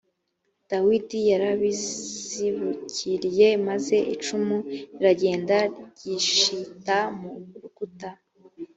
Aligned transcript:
dawidi 0.69 1.19
yarizibukiriye 1.31 3.47
maze 3.67 3.97
icumu 4.15 4.57
riragenda 4.67 5.57
ryishita 5.91 6.97
mu 7.19 7.33
rukuta 7.61 8.09